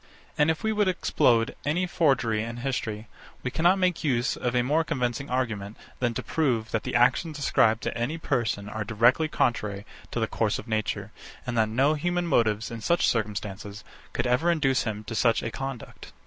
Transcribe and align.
And 0.35 0.49
if 0.49 0.63
we 0.63 0.71
would 0.73 0.87
explode 0.87 1.55
any 1.63 1.85
forgery 1.85 2.41
in 2.41 2.57
history, 2.57 3.07
we 3.43 3.51
cannot 3.51 3.77
make 3.77 4.03
use 4.03 4.35
of 4.35 4.55
a 4.55 4.63
more 4.63 4.83
convincing 4.83 5.29
argument, 5.29 5.77
than 5.99 6.15
to 6.15 6.23
prove, 6.23 6.71
that 6.71 6.81
the 6.81 6.95
actions 6.95 7.37
ascribed 7.37 7.83
to 7.83 7.95
any 7.95 8.17
person 8.17 8.67
are 8.67 8.83
directly 8.83 9.27
contrary 9.27 9.85
to 10.09 10.19
the 10.19 10.25
course 10.25 10.57
of 10.57 10.67
nature, 10.67 11.11
and 11.45 11.55
that 11.55 11.69
no 11.69 11.93
human 11.93 12.25
motives, 12.25 12.71
in 12.71 12.81
such 12.81 13.07
circumstances, 13.07 13.83
could 14.11 14.25
ever 14.25 14.49
induce 14.49 14.85
him 14.85 15.03
to 15.03 15.13
such 15.13 15.43
a 15.43 15.51
conduct. 15.51 16.11